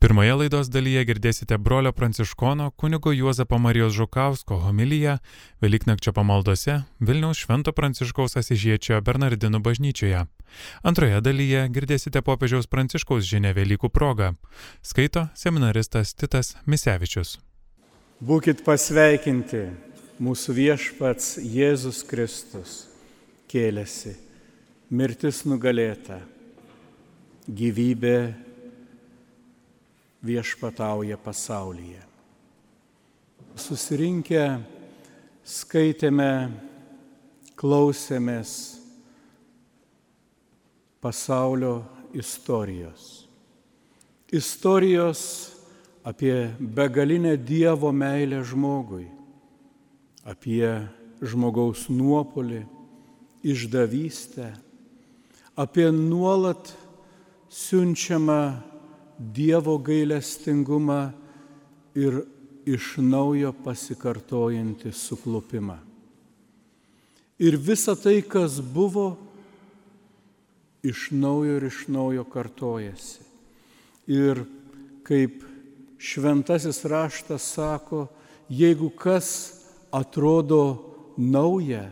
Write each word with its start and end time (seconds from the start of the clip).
Pirmoje 0.00 0.32
laidos 0.32 0.68
dalyje 0.72 1.02
girdėsite 1.10 1.58
brolio 1.60 1.90
pranciškono 1.92 2.70
kunigo 2.80 3.12
Juozapo 3.12 3.58
Marijos 3.60 3.92
Žukausko 3.92 4.56
homiliją 4.62 5.18
Velyknakčio 5.60 6.14
pamaldose 6.16 6.78
Vilniaus 7.04 7.42
Švento 7.42 7.74
Pranciškaus 7.76 8.38
Asižiečio 8.40 9.02
Bernardinų 9.04 9.60
bažnyčioje. 9.60 10.24
Antroje 10.88 11.20
dalyje 11.20 11.66
girdėsite 11.76 12.24
popiežiaus 12.24 12.70
Pranciškaus 12.72 13.28
žinę 13.28 13.52
Velykų 13.52 13.92
progą. 13.92 14.32
Skaito 14.80 15.28
seminaristas 15.36 16.16
Titas 16.16 16.54
Misevičius. 16.64 17.36
Būkit 18.24 18.64
pasveikinti, 18.64 19.66
mūsų 20.16 20.60
viešpats 20.64 21.34
Jėzus 21.44 22.06
Kristus 22.08 22.86
kėlėsi, 23.52 24.16
mirtis 24.88 25.44
nugalėta, 25.44 26.22
gyvybė 27.44 28.48
viešpatauja 30.24 31.16
pasaulyje. 31.20 32.02
Susirinkę 33.56 34.44
skaitėme, 35.44 36.50
klausėmės 37.60 38.52
pasaulio 41.00 41.82
istorijos. 42.16 43.26
Istorijos 44.32 45.22
apie 46.04 46.52
begalinę 46.60 47.36
Dievo 47.36 47.92
meilę 47.92 48.40
žmogui, 48.44 49.08
apie 50.24 50.88
žmogaus 51.20 51.88
nuopolį, 51.92 52.62
išdavystę, 53.44 54.52
apie 55.56 55.88
nuolat 55.92 56.72
siunčiamą 57.50 58.69
Dievo 59.20 59.76
gailestingumą 59.84 61.10
ir 61.94 62.22
iš 62.64 62.96
naujo 63.04 63.52
pasikartojantį 63.64 64.92
suklupimą. 64.96 65.76
Ir 67.40 67.56
visa 67.56 67.94
tai, 67.96 68.20
kas 68.24 68.58
buvo, 68.60 69.14
iš 70.84 71.10
naujo 71.12 71.56
ir 71.56 71.68
iš 71.68 71.86
naujo 71.92 72.24
kartojasi. 72.28 73.24
Ir 74.10 74.42
kaip 75.04 75.44
šventasis 76.00 76.82
raštas 76.84 77.44
sako, 77.54 78.08
jeigu 78.48 78.90
kas 78.90 79.60
atrodo 79.92 80.92
nauja, 81.16 81.90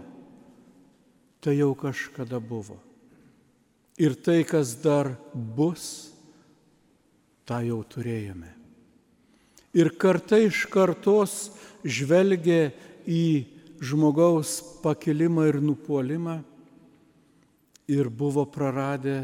tai 1.40 1.58
jau 1.58 1.74
kažkada 1.76 2.40
buvo. 2.40 2.78
Ir 3.98 4.14
tai, 4.14 4.42
kas 4.46 4.76
dar 4.82 5.12
bus, 5.34 6.10
tą 7.48 7.62
jau 7.64 7.80
turėjome. 7.88 8.50
Ir 9.76 9.92
karta 10.00 10.38
iš 10.40 10.66
kartos 10.72 11.48
žvelgia 11.84 12.70
į 13.08 13.46
žmogaus 13.80 14.58
pakilimą 14.82 15.48
ir 15.48 15.60
nupolimą 15.64 16.38
ir 17.88 18.08
buvo 18.12 18.44
praradę 18.44 19.22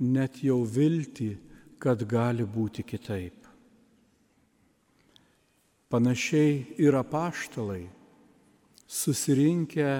net 0.00 0.40
jau 0.42 0.62
viltį, 0.66 1.34
kad 1.78 2.00
gali 2.08 2.46
būti 2.48 2.82
kitaip. 2.82 3.44
Panašiai 5.92 6.80
ir 6.80 6.96
apaštalai 6.98 7.84
susirinkę 8.88 9.90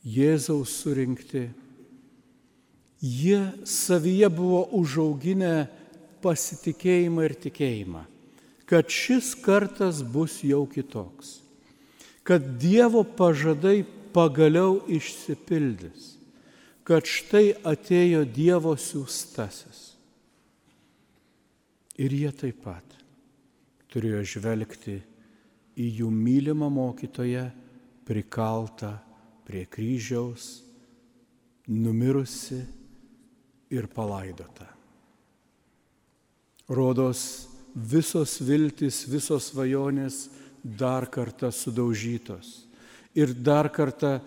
Jėzaus 0.00 0.72
surinkti 0.80 1.50
Jie 3.00 3.40
savyje 3.64 4.28
buvo 4.28 4.66
užauginę 4.76 5.66
pasitikėjimą 6.20 7.24
ir 7.24 7.34
tikėjimą, 7.46 8.02
kad 8.68 8.92
šis 8.92 9.32
kartas 9.40 10.02
bus 10.04 10.42
jau 10.44 10.66
kitoks, 10.68 11.38
kad 12.28 12.44
Dievo 12.60 13.00
pažadai 13.04 13.86
pagaliau 14.12 14.82
išsipildys, 14.84 16.18
kad 16.84 17.08
štai 17.08 17.54
atėjo 17.64 18.26
Dievo 18.28 18.74
siūstasis. 18.76 19.86
Ir 22.00 22.12
jie 22.16 22.30
taip 22.36 22.60
pat 22.64 22.96
turėjo 23.92 24.20
žvelgti 24.36 24.98
į 25.80 25.86
jų 26.00 26.10
mylimą 26.12 26.68
mokytoją 26.72 27.46
prikaltą 28.08 28.92
prie 29.48 29.64
kryžiaus, 29.72 30.60
numirusi 31.70 32.60
ir 33.70 33.86
palaidota. 33.90 34.66
Rodos 36.70 37.48
visos 37.74 38.38
viltis, 38.42 39.04
visos 39.10 39.50
svajonės 39.50 40.28
dar 40.62 41.06
kartą 41.10 41.50
sudaužytos. 41.54 42.66
Ir 43.14 43.32
dar 43.34 43.70
kartą 43.74 44.18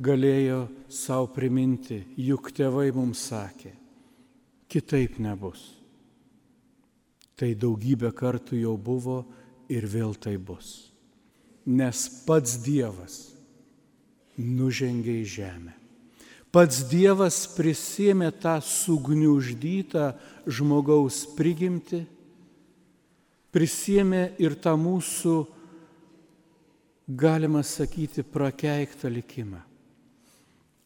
galėjo 0.00 0.64
savo 0.88 1.28
priminti, 1.34 2.00
juk 2.16 2.52
tėvai 2.56 2.88
mums 2.96 3.26
sakė, 3.28 3.74
kitaip 4.70 5.18
nebus. 5.20 5.60
Tai 7.36 7.52
daugybę 7.56 8.12
kartų 8.16 8.60
jau 8.60 8.76
buvo 8.76 9.22
ir 9.72 9.86
vėl 9.88 10.14
tai 10.16 10.36
bus. 10.36 10.90
Nes 11.68 12.06
pats 12.26 12.56
Dievas 12.64 13.30
nužengė 14.40 15.20
į 15.20 15.28
žemę. 15.28 15.79
Pats 16.50 16.82
Dievas 16.90 17.44
prisėmė 17.54 18.32
tą 18.42 18.56
sugniuždytą 18.64 20.08
žmogaus 20.50 21.22
prigimti, 21.36 22.02
prisėmė 23.54 24.32
ir 24.42 24.56
tą 24.58 24.74
mūsų, 24.74 25.36
galima 27.06 27.62
sakyti, 27.62 28.26
prakeiktą 28.26 29.10
likimą. 29.14 29.62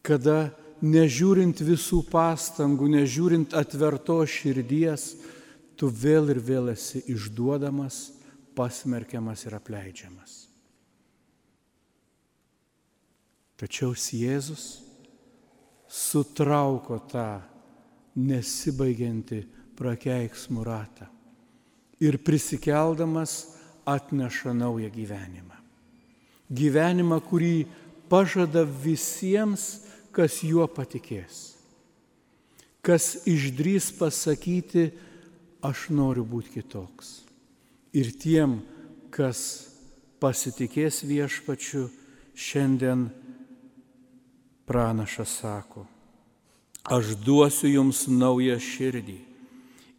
Kada 0.05 0.53
nežiūrint 0.85 1.65
visų 1.65 2.03
pastangų, 2.13 2.91
nežiūrint 2.99 3.57
atverto 3.57 4.21
širdies, 4.21 5.15
tu 5.73 5.89
vėl 5.89 6.29
ir 6.29 6.45
vėl 6.45 6.69
esi 6.77 7.01
išduodamas, 7.09 8.11
pasmerkiamas 8.53 9.47
ir 9.49 9.57
apleidžiamas. 9.57 10.43
Tačiau 13.57 13.95
Jėzus 13.95 14.84
sutrauko 15.89 16.99
tą 17.11 17.27
nesibaigianti 18.15 19.43
prakeiksmų 19.75 20.63
ratą 20.63 21.07
ir 21.99 22.17
prisikeldamas 22.19 23.55
atneša 23.85 24.53
naują 24.53 24.89
gyvenimą. 24.89 25.55
Gyvenimą, 26.51 27.19
kurį 27.25 27.65
pažada 28.09 28.65
visiems, 28.65 29.85
kas 30.13 30.43
juo 30.43 30.67
patikės. 30.69 31.55
Kas 32.85 33.25
išdrys 33.25 33.89
pasakyti, 33.97 34.91
aš 35.65 35.89
noriu 35.89 36.25
būti 36.27 36.59
kitoks. 36.59 37.25
Ir 37.97 38.11
tiem, 38.13 38.59
kas 39.09 39.71
pasitikės 40.21 41.01
viešpačiu, 41.07 41.87
šiandien 42.35 43.07
pranašas 44.65 45.29
sako, 45.29 45.85
aš 46.83 47.15
duosiu 47.25 47.69
jums 47.69 48.05
naują 48.07 48.57
širdį, 48.61 49.17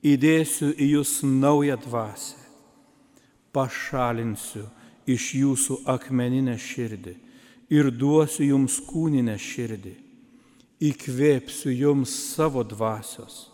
įdėsiu 0.06 0.72
į 0.74 0.88
jūs 0.96 1.20
naują 1.26 1.78
dvasę, 1.82 2.38
pašalinsiu 3.54 4.66
iš 5.06 5.28
jūsų 5.40 5.80
akmeninę 5.88 6.56
širdį 6.58 7.14
ir 7.72 7.90
duosiu 7.90 8.46
jums 8.46 8.78
kūninę 8.86 9.36
širdį, 9.38 9.94
įkvėpsiu 10.90 11.72
jums 11.72 12.12
savo 12.34 12.62
dvasios 12.66 13.46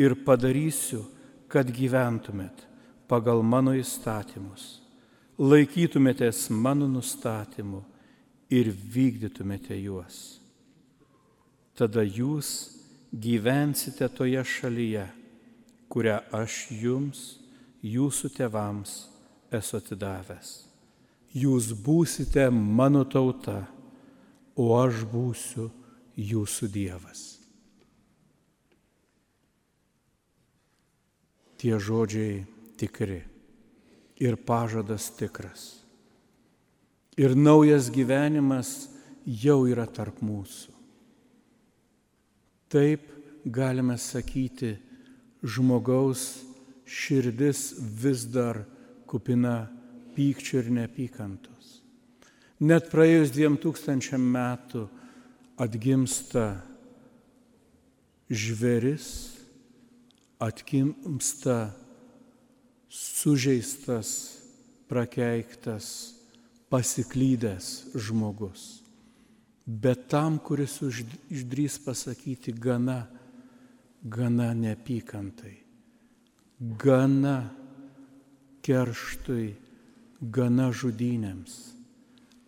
ir 0.00 0.14
padarysiu, 0.24 1.02
kad 1.52 1.68
gyventumėt 1.68 2.62
pagal 3.10 3.42
mano 3.44 3.74
įstatymus, 3.76 4.80
laikytumėtės 5.36 6.46
mano 6.48 6.86
nustatymų 6.88 7.82
ir 8.52 8.70
vykdytumėte 8.72 9.76
juos 9.80 10.41
tada 11.78 12.04
jūs 12.04 12.72
gyvensite 13.12 14.08
toje 14.08 14.42
šalyje, 14.44 15.06
kurią 15.92 16.18
aš 16.32 16.66
jums, 16.72 17.22
jūsų 17.82 18.32
tėvams 18.36 18.94
esu 19.52 19.78
atidavęs. 19.80 20.52
Jūs 21.32 21.72
būsite 21.72 22.48
mano 22.52 23.04
tauta, 23.08 23.64
o 24.56 24.72
aš 24.76 25.04
būsiu 25.08 25.70
jūsų 26.16 26.68
Dievas. 26.72 27.22
Tie 31.56 31.72
žodžiai 31.78 32.42
tikri 32.76 33.22
ir 34.20 34.36
pažadas 34.36 35.08
tikras. 35.16 35.78
Ir 37.16 37.36
naujas 37.36 37.88
gyvenimas 37.92 38.90
jau 39.24 39.62
yra 39.70 39.86
tarp 39.86 40.20
mūsų. 40.24 40.71
Taip 42.72 43.04
galime 43.44 43.98
sakyti, 44.00 44.78
žmogaus 45.44 46.40
širdis 46.88 47.72
vis 48.00 48.24
dar 48.32 48.62
kupina 49.06 49.66
pykčio 50.16 50.62
ir 50.62 50.70
neapykantos. 50.72 51.82
Net 52.62 52.88
praėjus 52.92 53.32
dviem 53.34 53.58
tūkstančiam 53.60 54.22
metų 54.22 54.86
atgimsta 55.60 56.62
žveris, 58.32 59.08
atgimsta 60.40 61.72
sužeistas, 62.88 64.12
prakeiktas, 64.88 65.88
pasiklydęs 66.72 67.92
žmogus. 67.96 68.81
Bet 69.66 70.08
tam, 70.10 70.38
kuris 70.42 70.80
išdrys 71.30 71.78
pasakyti 71.84 72.52
gana, 72.52 73.06
gana 74.02 74.50
neapykantai, 74.54 75.54
gana 76.58 77.36
kerštui, 78.62 79.52
gana 80.22 80.70
žudynėms 80.74 81.54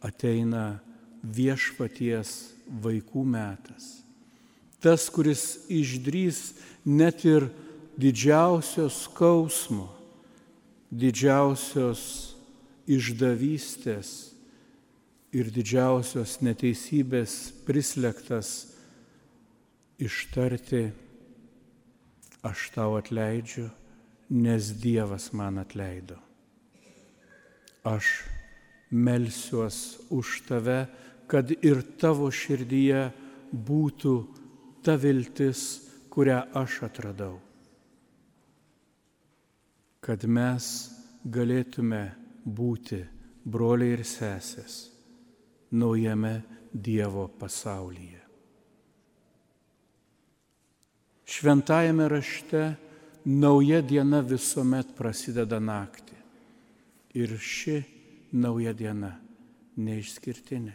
ateina 0.05 0.81
viešpaties 1.23 2.35
vaikų 2.83 3.25
metas. 3.25 4.03
Tas, 4.83 5.07
kuris 5.09 5.65
išdrys 5.73 6.53
net 6.85 7.25
ir 7.25 7.49
didžiausios 7.97 9.07
skausmo, 9.07 9.89
didžiausios 10.93 12.35
išdavystės 12.85 14.34
ir 15.35 15.51
didžiausios 15.51 16.39
neteisybės 16.47 17.35
prislėgtas 17.67 18.51
ištarti, 19.99 20.87
aš 22.45 22.69
tau 22.75 22.95
atleidžiu 23.01 23.67
nes 24.31 24.71
Dievas 24.81 25.33
man 25.33 25.59
atleido. 25.59 26.17
Aš 27.85 28.25
melsiuos 28.91 29.99
už 30.11 30.47
tave, 30.49 30.87
kad 31.27 31.51
ir 31.51 31.83
tavo 32.01 32.31
širdyje 32.31 33.11
būtų 33.53 34.15
ta 34.85 34.97
viltis, 35.01 35.83
kurią 36.15 36.41
aš 36.55 36.85
atradau. 36.89 37.37
Kad 40.05 40.25
mes 40.29 40.65
galėtume 41.25 42.05
būti 42.45 43.03
broliai 43.45 43.97
ir 43.97 44.05
sesės 44.05 44.94
naujame 45.75 46.43
Dievo 46.75 47.29
pasaulyje. 47.39 48.23
Šventajame 51.27 52.09
rašte 52.09 52.63
nauja 53.25 53.81
diena 53.83 54.21
visuomet 54.21 54.91
prasideda 54.99 55.61
naktį. 55.63 56.19
Ir 57.15 57.37
ši 57.39 57.79
nauja 58.35 58.75
diena 58.75 59.15
neišskirtinė. 59.79 60.75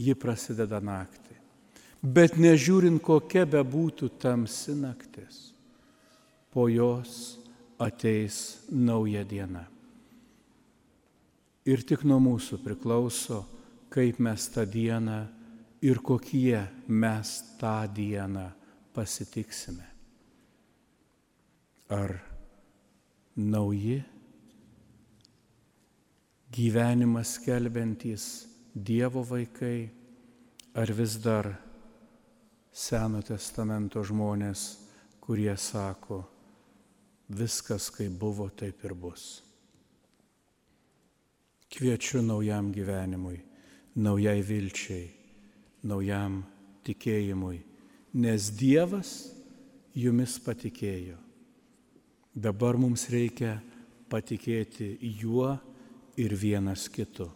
Ji 0.00 0.14
prasideda 0.16 0.80
naktį. 0.80 1.36
Bet 2.00 2.38
nežiūrint 2.40 3.02
kokia 3.04 3.44
bebūtų 3.44 4.08
tamsi 4.20 4.72
naktis, 4.72 5.50
po 6.48 6.64
jos 6.72 7.36
ateis 7.76 8.60
nauja 8.72 9.24
diena. 9.24 9.66
Ir 11.68 11.84
tik 11.84 12.06
nuo 12.08 12.16
mūsų 12.24 12.62
priklauso, 12.64 13.42
kaip 13.90 14.18
mes 14.22 14.48
tą 14.54 14.64
dieną 14.66 15.20
ir 15.82 16.02
kokie 16.02 16.66
mes 16.88 17.36
tą 17.60 17.76
dieną 17.94 18.50
pasitiksime 18.94 19.86
ar 21.90 22.14
nauji 23.36 24.02
gyvenimas 26.50 27.38
kelbentys 27.38 28.46
Dievo 28.74 29.24
vaikai, 29.26 29.90
ar 30.74 30.92
vis 30.94 31.16
dar 31.18 31.48
Seno 32.70 33.18
testamento 33.26 33.98
žmonės, 34.06 34.60
kurie 35.18 35.56
sako, 35.58 36.20
viskas 37.34 37.88
kaip 37.90 38.14
buvo, 38.14 38.46
taip 38.54 38.84
ir 38.86 38.94
bus. 38.94 39.24
Kviečiu 41.66 42.22
naujam 42.22 42.70
gyvenimui, 42.70 43.40
naujai 43.96 44.40
vilčiai, 44.44 45.08
naujam 45.82 46.40
tikėjimui, 46.86 47.58
nes 48.20 48.50
Dievas 48.54 49.12
jumis 49.94 50.38
patikėjo. 50.44 51.18
Dabar 52.30 52.78
mums 52.78 53.08
reikia 53.10 53.56
patikėti 54.10 54.96
juo 55.20 55.52
ir 56.20 56.34
vienas 56.38 56.86
kitu, 56.92 57.26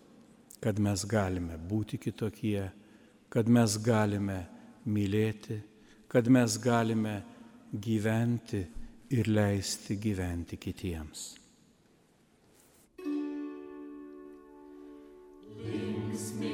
kad 0.63 0.79
mes 0.79 1.05
galime 1.07 1.59
būti 1.59 1.99
kitokie, 1.99 2.71
kad 3.29 3.51
mes 3.51 3.79
galime 3.83 4.41
mylėti, 4.87 5.59
kad 6.09 6.29
mes 6.31 6.59
galime 6.63 7.17
gyventi 7.75 8.63
ir 9.15 9.31
leisti 9.31 9.99
gyventi 9.99 10.61
kitiems. 10.63 11.27
Linksminki 16.15 16.54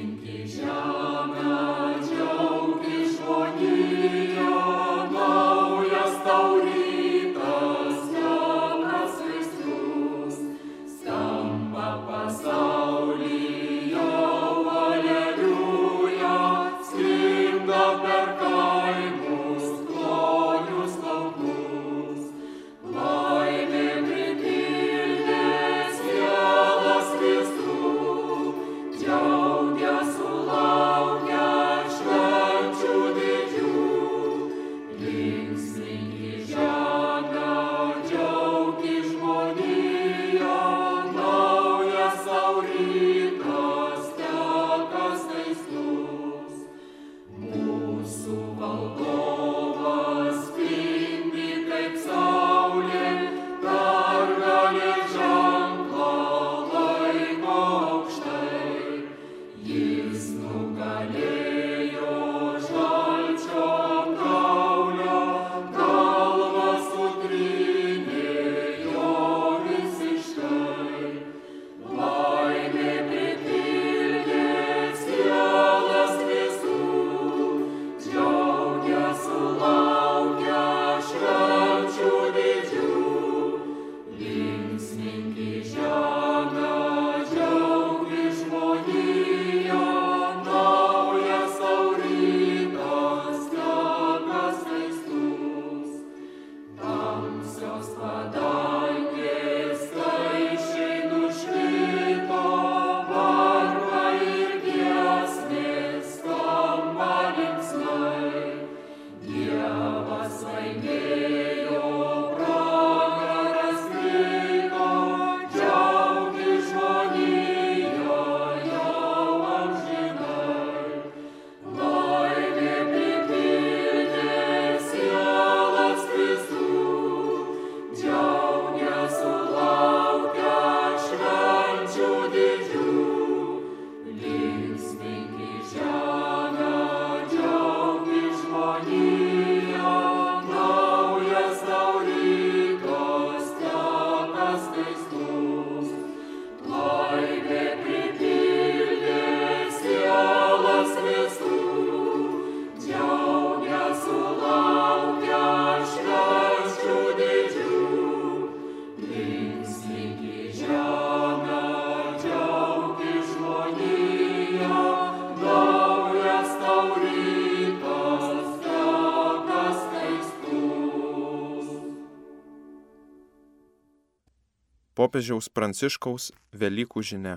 Popiežiaus 175.11 175.49
Pranciškaus 175.51 176.29
Velykų 176.55 177.01
žinia. 177.03 177.33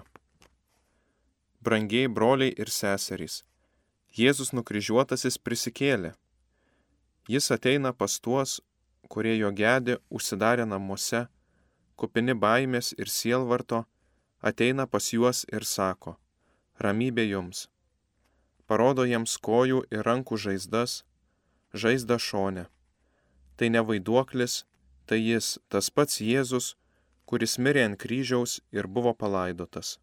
Brangiai 1.58 2.06
broliai 2.06 2.52
ir 2.54 2.68
seserys, 2.70 3.40
Jėzus 4.14 4.52
nukryžiuotasis 4.54 5.40
prisikėlė. 5.42 6.12
Jis 7.26 7.50
ateina 7.50 7.90
pas 7.90 8.14
tuos, 8.22 8.60
kurie 9.10 9.32
jo 9.40 9.50
gedi 9.50 9.96
užsidarę 10.06 10.68
namuose, 10.70 11.24
kupini 11.98 12.38
baimės 12.44 12.92
ir 12.94 13.10
sielvarto, 13.10 13.82
ateina 14.38 14.86
pas 14.86 15.10
juos 15.10 15.42
ir 15.50 15.66
sako, 15.66 16.14
ramybė 16.78 17.26
jums. 17.26 17.66
Parodo 18.70 19.02
jiems 19.02 19.34
kojų 19.34 19.82
ir 19.90 20.06
rankų 20.06 20.38
žaizdas, 20.46 21.00
žaizdą 21.74 22.22
šonę. 22.22 22.68
Tai 23.58 23.74
ne 23.74 23.82
vaiduoklis, 23.82 24.62
tai 25.10 25.24
jis, 25.24 25.56
tas 25.66 25.90
pats 25.90 26.22
Jėzus, 26.22 26.76
kuris 27.26 27.58
mirė 27.58 27.84
ant 27.88 27.98
kryžiaus 28.00 28.60
ir 28.72 28.86
buvo 28.86 29.14
palaidotas. 29.14 29.98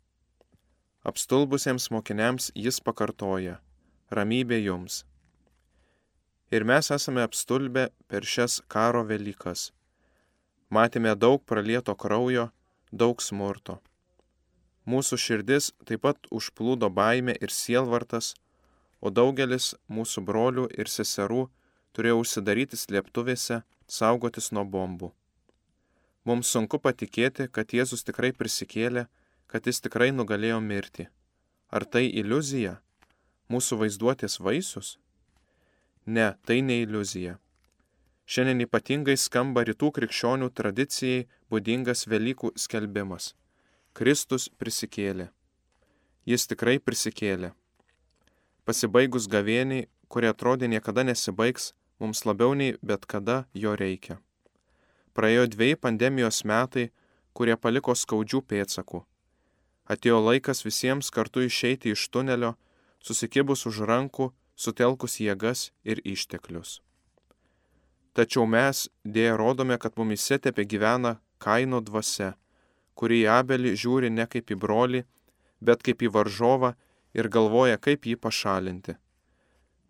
Apstulbusiems 1.03 1.89
mokiniams 1.93 2.51
jis 2.55 2.79
pakartoja- 2.79 3.59
ramybė 4.17 4.63
jums. 4.63 5.03
Ir 6.51 6.63
mes 6.63 6.91
esame 6.91 7.21
apstulbę 7.23 7.89
per 8.07 8.21
šias 8.21 8.61
karo 8.67 9.03
Velykas. 9.03 9.71
Matėme 10.69 11.15
daug 11.15 11.45
pralieto 11.45 11.95
kraujo, 11.95 12.51
daug 12.91 13.21
smurto. 13.21 13.79
Mūsų 14.87 15.17
širdis 15.25 15.71
taip 15.85 16.01
pat 16.01 16.17
užplūdo 16.31 16.89
baime 16.93 17.35
ir 17.41 17.49
sielvartas, 17.49 18.35
o 19.01 19.09
daugelis 19.09 19.75
mūsų 19.89 20.25
brolių 20.25 20.67
ir 20.77 20.85
seserų 20.85 21.49
turėjo 21.93 22.19
užsidaryti 22.23 22.77
slėptuvėse, 22.77 23.63
saugotis 23.87 24.51
nuo 24.51 24.65
bombų. 24.65 25.11
Mums 26.25 26.51
sunku 26.53 26.77
patikėti, 26.77 27.47
kad 27.49 27.73
Jėzus 27.73 28.05
tikrai 28.05 28.29
prisikėlė, 28.37 29.07
kad 29.49 29.65
jis 29.65 29.81
tikrai 29.81 30.11
nugalėjo 30.13 30.59
mirtį. 30.61 31.07
Ar 31.73 31.85
tai 31.85 32.05
iliuzija? 32.21 32.77
Mūsų 33.49 33.79
vaizduotės 33.81 34.37
vaisius? 34.39 34.97
Ne, 36.05 36.33
tai 36.45 36.61
ne 36.61 36.81
iliuzija. 36.83 37.39
Šiandien 38.31 38.63
ypatingai 38.67 39.17
skamba 39.17 39.65
rytų 39.67 39.89
krikščionių 39.97 40.51
tradicijai 40.55 41.25
būdingas 41.51 42.05
Velykų 42.07 42.53
skelbimas. 42.55 43.33
Kristus 43.97 44.47
prisikėlė. 44.61 45.31
Jis 46.29 46.45
tikrai 46.47 46.77
prisikėlė. 46.79 47.51
Pasibaigus 48.63 49.25
gavieniai, 49.27 49.89
kurie 50.07 50.29
atrodė 50.29 50.69
niekada 50.69 51.03
nesibaigs, 51.03 51.73
mums 51.99 52.23
labiau 52.29 52.53
nei 52.53 52.77
bet 52.81 53.09
kada 53.09 53.45
jo 53.57 53.73
reikia. 53.75 54.21
Praėjo 55.13 55.47
dviejai 55.51 55.79
pandemijos 55.85 56.43
metai, 56.47 56.89
kurie 57.33 57.55
paliko 57.57 57.95
skaudžių 57.95 58.41
pėdsakų. 58.47 59.01
Atėjo 59.91 60.19
laikas 60.23 60.63
visiems 60.63 61.11
kartu 61.11 61.43
išeiti 61.43 61.91
iš 61.91 62.07
tunelio, 62.13 62.53
susikibus 63.03 63.65
už 63.67 63.83
rankų, 63.89 64.31
sutelkus 64.55 65.19
jėgas 65.19 65.71
ir 65.83 65.99
išteklius. 66.05 66.79
Tačiau 68.13 68.45
mes 68.45 68.87
dėja 69.03 69.35
rodome, 69.39 69.77
kad 69.79 69.97
mumise 69.97 70.37
tepe 70.39 70.65
gyvena 70.67 71.17
kaino 71.39 71.79
dvasia, 71.81 72.33
kuri 72.95 73.23
į 73.23 73.29
abelį 73.39 73.75
žiūri 73.83 74.11
ne 74.11 74.27
kaip 74.27 74.51
į 74.51 74.57
brolį, 74.63 75.03
bet 75.63 75.83
kaip 75.85 76.03
į 76.03 76.11
varžovą 76.15 76.73
ir 77.17 77.29
galvoja, 77.31 77.79
kaip 77.79 78.05
jį 78.05 78.17
pašalinti. 78.19 78.97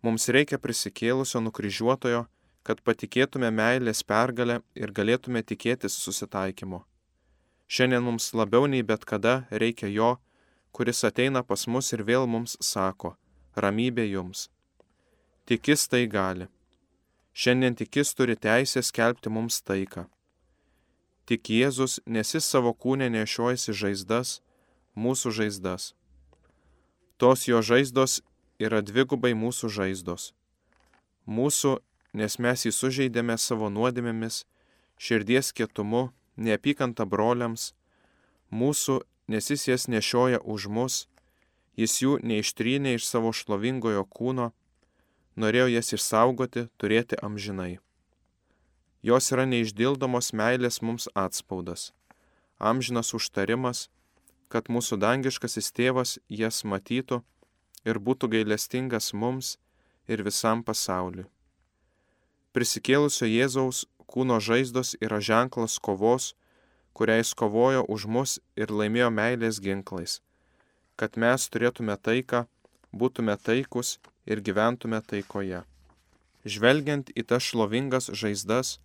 Mums 0.02 0.28
reikia 0.34 0.58
prisikėlusio 0.58 1.42
nukryžiuotojo, 1.42 2.24
kad 2.62 2.80
patikėtume 2.86 3.50
meilės 3.50 4.02
pergalę 4.06 4.60
ir 4.78 4.92
galėtume 4.94 5.42
tikėtis 5.42 5.96
susitaikymo. 5.98 6.84
Šiandien 7.66 8.04
mums 8.04 8.32
labiau 8.36 8.66
nei 8.68 8.82
bet 8.82 9.04
kada 9.08 9.46
reikia 9.50 9.88
jo, 9.88 10.16
kuris 10.72 11.04
ateina 11.08 11.42
pas 11.42 11.66
mus 11.66 11.92
ir 11.92 12.04
vėl 12.04 12.26
mums 12.26 12.56
sako- 12.60 13.16
ramybė 13.62 14.06
jums. 14.10 14.48
Tikis 15.46 15.88
tai 15.88 16.06
gali. 16.06 16.48
Šiandien 17.34 17.74
tikis 17.74 18.14
turi 18.14 18.36
teisę 18.36 18.82
skelbti 18.82 19.30
mums 19.30 19.62
taiką. 19.62 20.06
Tik 21.26 21.42
Jėzus, 21.42 22.00
nes 22.06 22.34
jis 22.34 22.44
savo 22.44 22.74
kūnę 22.74 23.08
nešiojasi 23.10 23.72
žaizdas, 23.72 24.40
mūsų 24.96 25.30
žaizdas. 25.38 25.94
Tos 27.16 27.46
jo 27.48 27.62
žaizdos 27.62 28.20
yra 28.58 28.82
dvigubai 28.82 29.32
mūsų 29.32 29.70
žaizdos. 29.70 30.32
Mūsų 31.26 31.78
nes 32.12 32.38
mes 32.38 32.66
jį 32.66 32.72
sužeidėme 32.76 33.36
savo 33.38 33.70
nuodėmėmis, 33.72 34.44
širdies 35.00 35.52
kietumu, 35.56 36.10
neapykanta 36.36 37.06
broliams, 37.08 37.72
mūsų, 38.52 39.00
nes 39.32 39.50
jis 39.50 39.68
jas 39.68 39.88
nešioja 39.88 40.42
už 40.44 40.68
mus, 40.68 41.06
jis 41.76 41.96
jų 42.04 42.18
neištrynė 42.22 42.96
iš 42.98 43.08
savo 43.08 43.32
šlovingojo 43.32 44.04
kūno, 44.04 44.52
norėjo 45.36 45.70
jas 45.72 45.92
išsaugoti, 45.96 46.68
turėti 46.76 47.16
amžinai. 47.24 47.78
Jos 49.02 49.32
yra 49.34 49.48
neišdildomos 49.48 50.30
meilės 50.36 50.78
mums 50.84 51.08
atspaudas, 51.18 51.90
amžinas 52.60 53.14
užtarimas, 53.16 53.88
kad 54.52 54.68
mūsų 54.68 55.00
dangiškasis 55.00 55.72
tėvas 55.72 56.18
jas 56.28 56.62
matytų 56.62 57.22
ir 57.88 57.98
būtų 57.98 58.28
gailestingas 58.36 59.14
mums 59.16 59.56
ir 60.06 60.22
visam 60.22 60.62
pasauliu 60.62 61.26
prisikėlusio 62.52 63.26
Jėzaus 63.28 63.86
kūno 64.12 64.38
žaizdos 64.40 64.94
yra 65.00 65.20
ženklas 65.20 65.78
kovos, 65.80 66.32
kurią 66.92 67.18
jis 67.20 67.32
kovojo 67.34 67.84
už 67.88 68.06
mus 68.14 68.38
ir 68.56 68.72
laimėjo 68.78 69.10
meilės 69.18 69.60
ginklais, 69.64 70.20
kad 71.00 71.16
mes 71.16 71.48
turėtume 71.48 71.96
taiką, 71.96 72.44
būtume 72.92 73.36
taikus 73.40 73.98
ir 74.28 74.44
gyventume 74.44 75.00
taikoje. 75.00 75.62
Žvelgiant 76.44 77.12
į 77.16 77.24
tas 77.30 77.46
šlovingas 77.48 78.10
žaizdas, 78.12 78.76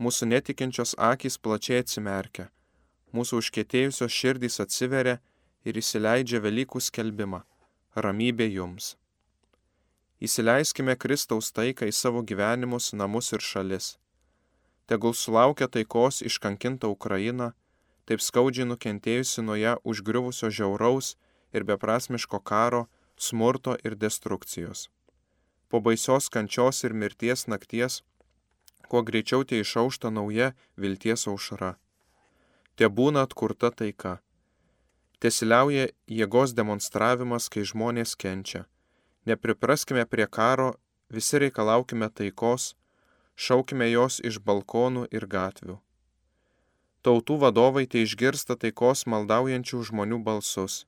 mūsų 0.00 0.30
netikinčios 0.32 0.94
akys 0.96 1.36
plačiai 1.36 1.82
atsimerkia, 1.84 2.48
mūsų 3.12 3.42
užkėtėjusios 3.42 4.16
širdys 4.20 4.60
atsiveria 4.64 5.18
ir 5.66 5.76
įsileidžia 5.76 6.40
Velykų 6.40 6.80
skelbimą- 6.80 7.42
ramybė 8.04 8.48
jums. 8.48 8.96
Įsileiskime 10.20 10.98
Kristaus 11.00 11.48
taiką 11.56 11.86
į 11.88 11.94
savo 11.96 12.20
gyvenimus, 12.20 12.90
namus 12.92 13.32
ir 13.32 13.40
šalis. 13.40 13.94
Tegul 14.84 15.14
sulaukia 15.16 15.64
taikos 15.64 16.18
iškankinta 16.20 16.90
Ukraina, 16.92 17.54
taip 18.04 18.20
skaudžiai 18.20 18.66
nukentėjusi 18.68 19.40
nuo 19.46 19.54
ją 19.56 19.78
užgriuvusio 19.80 20.50
žiauraus 20.52 21.14
ir 21.56 21.64
beprasmiško 21.64 22.40
karo, 22.44 22.82
smurto 23.16 23.78
ir 23.80 23.96
destrukcijos. 23.96 24.90
Po 25.72 25.80
baisios 25.80 26.28
kančios 26.28 26.84
ir 26.84 26.92
mirties 26.92 27.46
nakties, 27.48 28.02
kuo 28.92 29.00
greičiau 29.00 29.46
tie 29.48 29.62
išaušta 29.64 30.10
nauja 30.12 30.50
vilties 30.76 31.24
aušra. 31.32 31.78
Te 32.76 32.90
būna 32.92 33.24
atkurta 33.24 33.72
taika. 33.72 34.18
Tesiliauja 35.16 35.88
jėgos 36.04 36.52
demonstravimas, 36.52 37.48
kai 37.48 37.64
žmonės 37.64 38.12
kenčia 38.20 38.66
Nepripraskime 39.26 40.06
prie 40.06 40.26
karo, 40.26 40.74
visi 41.12 41.38
reikalaukime 41.38 42.08
taikos, 42.08 42.74
šaukime 43.36 43.90
jos 43.90 44.20
iš 44.24 44.38
balkonų 44.40 45.06
ir 45.12 45.26
gatvių. 45.28 45.76
Tautų 47.04 47.36
vadovai 47.40 47.86
tai 47.88 48.04
išgirsta 48.04 48.56
taikos 48.60 49.06
maldaujančių 49.08 49.82
žmonių 49.90 50.20
balsus. 50.24 50.84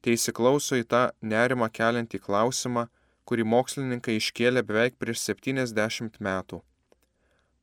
Tai 0.00 0.16
įsiklauso 0.16 0.76
į 0.80 0.84
tą 0.88 1.02
nerimą 1.20 1.68
keliantį 1.72 2.20
klausimą, 2.24 2.88
kurį 3.28 3.44
mokslininkai 3.52 4.16
iškėlė 4.20 4.64
beveik 4.64 4.96
prieš 5.00 5.22
70 5.28 6.20
metų. 6.20 6.60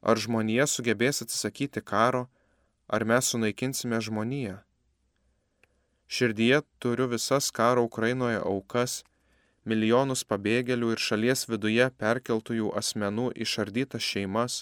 Ar 0.01 0.21
žmonija 0.21 0.65
sugebės 0.69 1.23
atsisakyti 1.25 1.81
karo, 1.81 2.27
ar 2.87 3.05
mes 3.05 3.33
sunaikinsime 3.33 3.97
žmoniją? 4.01 4.59
Širdyje 6.07 6.61
turiu 6.79 7.09
visas 7.11 7.49
karo 7.51 7.83
Ukrainoje 7.83 8.39
aukas 8.39 9.01
milijonus 9.67 10.23
pabėgėlių 10.31 10.93
ir 10.95 11.03
šalies 11.03 11.45
viduje 11.51 11.89
perkeltųjų 12.01 12.71
asmenų 12.79 13.31
išardytas 13.45 14.03
šeimas, 14.03 14.61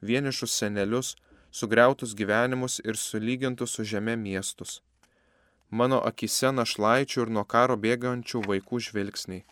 vienišus 0.00 0.54
senelius, 0.62 1.14
sugriautus 1.52 2.14
gyvenimus 2.16 2.78
ir 2.84 2.96
sulygintus 2.96 3.76
su 3.76 3.84
žeme 3.84 4.16
miestus. 4.16 4.80
Mano 5.70 6.00
akise 6.10 6.52
našlaičių 6.52 7.26
ir 7.26 7.32
nuo 7.36 7.44
karo 7.44 7.76
bėgančių 7.76 8.40
vaikų 8.48 8.80
žvilgsniai. 8.88 9.44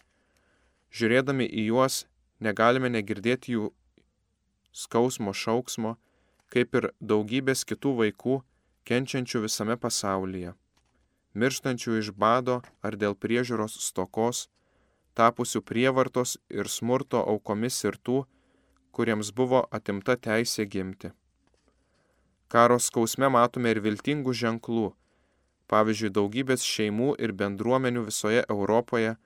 Žiūrėdami 0.97 1.45
į 1.45 1.67
juos, 1.71 2.07
negalime 2.41 2.89
negirdėti 2.89 3.57
jų 3.57 3.71
skausmo 4.73 5.35
šauksmo, 5.37 5.97
kaip 6.53 6.77
ir 6.79 6.91
daugybės 7.01 7.67
kitų 7.69 7.93
vaikų, 8.01 8.41
kenčiančių 8.89 9.43
visame 9.45 9.77
pasaulyje, 9.77 10.55
mirštančių 11.35 11.99
iš 12.01 12.13
bado 12.15 12.63
ar 12.87 12.97
dėl 12.97 13.17
priežiūros 13.19 13.77
stokos, 13.89 14.47
tapusių 15.17 15.63
prievartos 15.65 16.37
ir 16.53 16.69
smurto 16.69 17.23
aukomis 17.33 17.79
ir 17.89 17.97
tų, 18.05 18.25
kuriems 18.97 19.33
buvo 19.37 19.65
atimta 19.79 20.17
teisė 20.17 20.67
gimti. 20.69 21.13
Karo 22.49 22.79
skausme 22.79 23.29
matome 23.33 23.73
ir 23.75 23.81
viltingų 23.85 24.33
ženklų, 24.41 24.87
pavyzdžiui, 25.73 26.13
daugybės 26.19 26.65
šeimų 26.65 27.17
ir 27.19 27.35
bendruomenių 27.41 28.07
visoje 28.07 28.45
Europoje, 28.49 29.17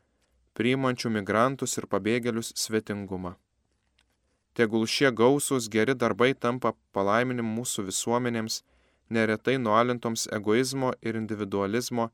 priimančių 0.57 1.13
migrantus 1.19 1.77
ir 1.79 1.87
pabėgėlius 1.91 2.55
svetingumą. 2.57 3.37
Tegul 4.59 4.87
šie 4.91 5.13
gausūs 5.15 5.69
geri 5.73 5.95
darbai 5.95 6.33
tampa 6.35 6.73
palaiminimu 6.97 7.61
mūsų 7.61 7.87
visuomenėms, 7.91 8.63
neretai 9.11 9.59
nualintoms 9.59 10.27
egoizmo 10.39 10.95
ir 11.03 11.19
individualizmo 11.21 12.09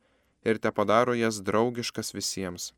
ir 0.44 0.58
te 0.58 0.72
padaro 0.72 1.14
jas 1.16 1.40
draugiškas 1.48 2.12
visiems. 2.16 2.72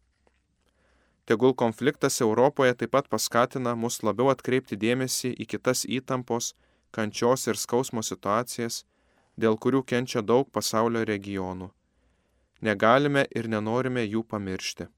Tegul 1.29 1.53
konfliktas 1.53 2.23
Europoje 2.25 2.73
taip 2.81 2.95
pat 2.97 3.09
paskatina 3.13 3.75
mus 3.77 3.99
labiau 4.01 4.31
atkreipti 4.33 4.79
dėmesį 4.81 5.35
į 5.37 5.47
kitas 5.53 5.83
įtampos, 5.85 6.55
kančios 6.91 7.43
ir 7.53 7.59
skausmo 7.61 8.01
situacijas, 8.01 8.87
dėl 9.37 9.59
kurių 9.61 9.83
kenčia 9.85 10.23
daug 10.25 10.49
pasaulio 10.49 11.03
regionų. 11.05 11.69
Negalime 12.65 13.27
ir 13.37 13.49
nenorime 13.53 14.07
jų 14.07 14.25
pamiršti. 14.25 14.89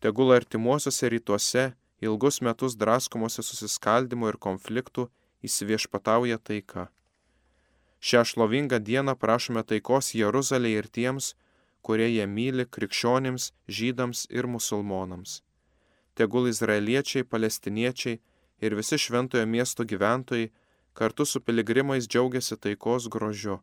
Tegul 0.00 0.30
artimuosiuose 0.36 1.10
rytuose 1.10 1.64
ilgus 2.06 2.38
metus 2.40 2.76
draskomuose 2.78 3.42
susiskaldimo 3.42 4.30
ir 4.30 4.38
konfliktų 4.38 5.08
įsiviešpatauja 5.48 6.38
taika. 6.38 6.86
Šią 7.98 8.22
šlovingą 8.30 8.78
dieną 8.78 9.16
prašome 9.18 9.66
taikos 9.66 10.12
Jeruzalėje 10.14 10.84
ir 10.84 10.88
tiems, 10.98 11.32
kurie 11.86 12.08
ją 12.10 12.26
myli 12.36 12.66
krikščionims, 12.74 13.52
žydams 13.78 14.26
ir 14.36 14.48
musulmonams. 14.50 15.40
Tegul 16.18 16.48
izraeliečiai, 16.50 17.28
palestiniečiai 17.32 18.18
ir 18.64 18.74
visi 18.78 18.98
šventojo 18.98 19.46
miesto 19.46 19.84
gyventojai 19.84 20.50
kartu 20.98 21.26
su 21.30 21.40
piligrimais 21.46 22.08
džiaugiasi 22.08 22.56
taikos 22.56 23.08
grožiu, 23.14 23.58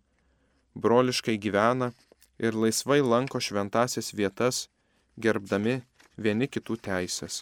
broliškai 0.75 1.37
gyvena 1.45 1.91
ir 2.39 2.55
laisvai 2.63 3.01
lanko 3.01 3.41
šventasias 3.41 4.13
vietas, 4.13 4.67
gerbdami 5.17 5.81
vieni 6.17 6.47
kitų 6.47 6.77
teisės. 6.87 7.41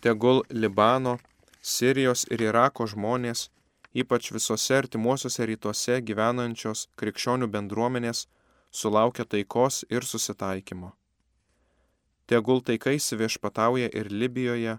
Tegul 0.00 0.44
Libano, 0.50 1.18
Sirijos 1.60 2.24
ir 2.32 2.44
Irako 2.46 2.86
žmonės, 2.88 3.48
ypač 3.92 4.30
visose 4.32 4.76
artimuosiuose 4.76 5.46
rytuose 5.50 5.98
gyvenančios 6.08 6.86
krikščionių 7.00 7.50
bendruomenės, 7.52 8.26
sulaukia 8.70 9.24
taikos 9.24 9.84
ir 9.90 10.04
susitaikymo. 10.04 10.92
Tegul 12.26 12.60
taikai 12.62 12.94
įsiviešpatauja 13.00 13.90
ir 13.90 14.10
Libijoje, 14.14 14.78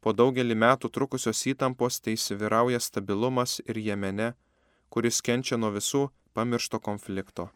po 0.00 0.12
daugelį 0.12 0.56
metų 0.56 0.90
trukusios 0.92 1.40
įtampos 1.48 2.00
įsivyrauja 2.04 2.80
stabilumas 2.80 3.60
ir 3.64 3.80
Jemene, 3.80 4.34
kuris 4.90 5.22
kenčia 5.24 5.56
nuo 5.56 5.70
visų 5.72 6.10
pamiršto 6.34 6.80
konflikto. 6.80 7.48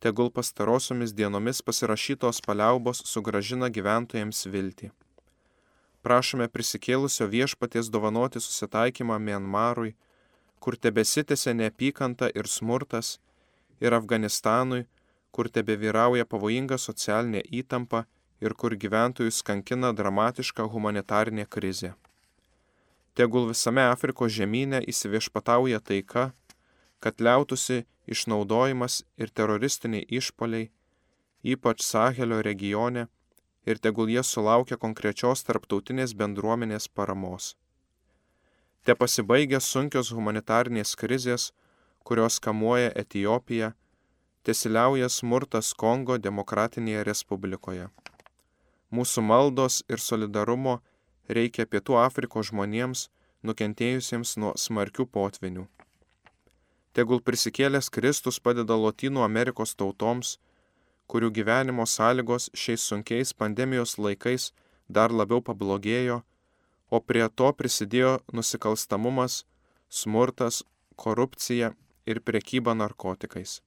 Tegul 0.00 0.30
pastarosiomis 0.30 1.12
dienomis 1.14 1.62
pasirašytos 1.62 2.40
paliaubos 2.46 3.02
sugražina 3.06 3.68
gyventojams 3.68 4.46
viltį. 4.46 4.90
Prašome 6.02 6.46
prisikėlusio 6.48 7.26
viešpaties 7.26 7.90
dovanoti 7.90 8.40
susitaikymą 8.40 9.18
Mianmarui, 9.18 9.96
kur 10.62 10.76
tebesitėse 10.78 11.54
neapykanta 11.54 12.30
ir 12.34 12.46
smurtas, 12.46 13.18
ir 13.80 13.94
Afganistanui, 13.94 14.86
kur 15.30 15.48
tebe 15.48 15.76
vyrauja 15.76 16.24
pavojinga 16.24 16.78
socialinė 16.78 17.42
įtampa 17.60 18.04
ir 18.40 18.54
kur 18.54 18.74
gyventojus 18.74 19.42
kankina 19.42 19.92
dramatiška 19.92 20.66
humanitarinė 20.72 21.46
krizė. 21.46 21.92
Tegul 23.18 23.48
visame 23.50 23.82
Afrikos 23.82 24.32
žemynė 24.32 24.82
įsiviešpatauja 24.92 25.80
taika, 25.82 26.30
kad 27.02 27.20
liautusi 27.20 27.84
išnaudojimas 28.06 29.02
ir 29.18 29.30
teroristiniai 29.34 30.06
išpoliai, 30.20 30.70
ypač 31.42 31.82
Sahelio 31.82 32.38
regione, 32.42 33.08
ir 33.66 33.78
tegul 33.84 34.08
jie 34.08 34.22
sulaukia 34.24 34.78
konkrečios 34.80 35.42
tarptautinės 35.44 36.14
bendruomenės 36.16 36.88
paramos. 36.88 37.56
Te 38.84 38.94
pasibaigia 38.94 39.60
sunkios 39.60 40.12
humanitarnės 40.16 40.94
krizės, 40.96 41.50
kurios 42.08 42.40
kamuoja 42.40 42.90
Etijopiją, 42.94 43.74
tesiliauja 44.42 45.10
smurtas 45.12 45.74
Kongo 45.76 46.14
demokratinėje 46.16 47.02
respublikoje. 47.04 47.88
Mūsų 48.88 49.24
maldos 49.28 49.82
ir 49.92 50.00
solidarumo 50.00 50.78
reikia 51.28 51.66
Pietų 51.68 51.98
Afrikos 52.00 52.48
žmonėms, 52.48 53.02
nukentėjusiems 53.44 54.38
nuo 54.40 54.54
smarkių 54.56 55.04
potvinių. 55.16 55.66
Tegul 56.96 57.20
prisikėlęs 57.20 57.90
Kristus 57.92 58.40
padeda 58.40 58.78
Lotynų 58.84 59.20
Amerikos 59.26 59.76
tautoms, 59.76 60.38
kurių 61.12 61.28
gyvenimo 61.36 61.84
sąlygos 61.84 62.48
šiais 62.56 62.86
sunkiais 62.88 63.34
pandemijos 63.36 63.98
laikais 64.00 64.48
dar 64.88 65.12
labiau 65.12 65.44
pablogėjo, 65.44 66.22
o 66.88 67.02
prie 67.04 67.28
to 67.28 67.52
prisidėjo 67.52 68.14
nusikalstamumas, 68.32 69.42
smurtas, 69.92 70.62
korupcija 70.96 71.74
ir 72.08 72.20
prekyba 72.24 72.74
narkotikais. 72.74 73.60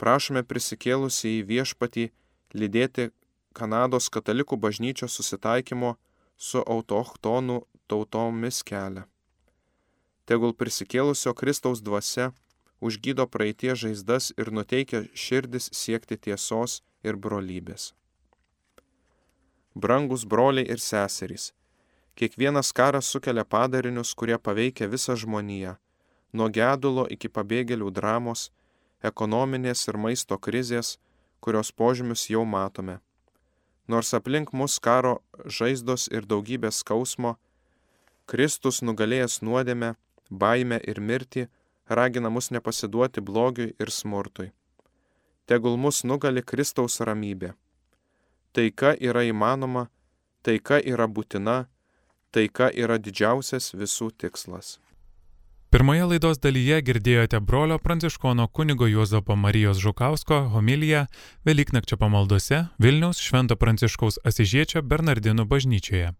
Prašome 0.00 0.42
prisikėlusi 0.50 1.36
į 1.38 1.46
viešpatį 1.50 2.10
lydėti 2.56 3.10
Kanados 3.54 4.06
katalikų 4.14 4.56
bažnyčios 4.62 5.16
susitaikymo 5.18 5.96
su 6.38 6.62
autochtonų 6.74 7.58
tautomis 7.90 8.62
kelią. 8.66 9.02
Tegul 10.24 10.54
prisikėlusio 10.54 11.34
Kristaus 11.34 11.82
dvasia 11.82 12.30
užgydo 12.80 13.26
praeitie 13.26 13.74
žaizdas 13.74 14.30
ir 14.38 14.52
nuteikia 14.54 15.02
širdis 15.24 15.68
siekti 15.74 16.16
tiesos 16.28 16.80
ir 17.02 17.18
brolybės. 17.18 17.90
Brangus 19.74 20.24
broliai 20.24 20.66
ir 20.70 20.80
seserys, 20.82 21.50
kiekvienas 22.14 22.72
karas 22.72 23.10
sukelia 23.10 23.44
padarinius, 23.44 24.14
kurie 24.14 24.38
paveikia 24.38 24.88
visą 24.94 25.18
žmoniją 25.18 25.76
nuo 26.32 26.48
gedulo 26.48 27.06
iki 27.10 27.28
pabėgėlių 27.28 27.90
dramos, 27.94 28.50
ekonominės 29.02 29.86
ir 29.88 29.98
maisto 29.98 30.38
krizės, 30.38 30.98
kurios 31.40 31.72
požymius 31.72 32.28
jau 32.30 32.44
matome. 32.44 32.98
Nors 33.88 34.12
aplink 34.14 34.52
mus 34.52 34.78
karo 34.78 35.18
žaizdos 35.46 36.06
ir 36.12 36.26
daugybė 36.28 36.70
skausmo, 36.70 37.36
Kristus 38.30 38.78
nugalėjęs 38.86 39.40
nuodėmę, 39.42 39.94
baimę 40.30 40.78
ir 40.86 41.00
mirtį, 41.00 41.48
ragina 41.88 42.30
mus 42.30 42.50
nepasiduoti 42.54 43.20
blogiui 43.20 43.74
ir 43.82 43.90
smurtui. 43.90 44.52
Tegul 45.50 45.74
mus 45.76 46.04
nugali 46.04 46.44
Kristaus 46.46 47.00
ramybė. 47.02 47.56
Taika 48.54 48.94
yra 48.94 49.24
įmanoma, 49.26 49.88
taika 50.46 50.78
yra 50.78 51.08
būtina, 51.10 51.64
taika 52.30 52.70
yra 52.70 52.98
didžiausias 53.02 53.72
visų 53.74 54.12
tikslas. 54.14 54.78
Pirmoje 55.70 56.02
laidos 56.02 56.40
dalyje 56.42 56.80
girdėjote 56.82 57.38
brolio 57.46 57.76
pranciškono 57.78 58.48
kunigo 58.50 58.88
Juozapo 58.90 59.36
Marijos 59.38 59.78
Žukausko 59.78 60.40
homiliją 60.50 61.04
Velyknakčio 61.46 61.94
pamaldose 62.00 62.64
Vilniaus 62.82 63.20
Švento 63.22 63.54
Pranciškaus 63.54 64.18
Asižiečio 64.26 64.82
Bernardinų 64.82 65.46
bažnyčioje. 65.46 66.10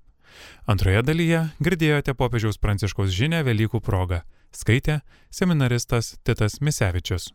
Antroje 0.70 1.02
dalyje 1.02 1.42
girdėjote 1.58 2.14
popiežiaus 2.14 2.62
Pranciškaus 2.62 3.10
žinę 3.10 3.42
Velykų 3.42 3.82
progą. 3.82 4.22
Skaitė 4.54 5.00
seminaristas 5.34 6.14
Titas 6.22 6.60
Misevičius. 6.62 7.32